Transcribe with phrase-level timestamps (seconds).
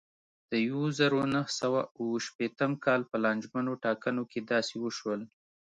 [0.51, 5.21] د یوه زرو نهه سوه اوه شپېتم کال په لانجمنو ټاکنو کې داسې وشول.